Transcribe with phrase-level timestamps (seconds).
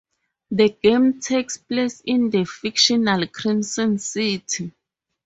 [0.49, 4.71] The game takes place in the fictional Crimson City.